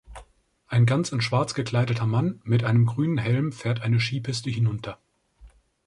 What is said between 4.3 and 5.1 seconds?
hinunter.